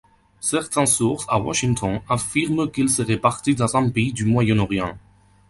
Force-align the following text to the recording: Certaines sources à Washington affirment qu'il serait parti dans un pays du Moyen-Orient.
Certaines 0.39 0.87
sources 0.87 1.27
à 1.29 1.39
Washington 1.39 2.01
affirment 2.09 2.71
qu'il 2.71 2.89
serait 2.89 3.17
parti 3.19 3.53
dans 3.53 3.77
un 3.77 3.87
pays 3.87 4.11
du 4.13 4.25
Moyen-Orient. 4.25 4.97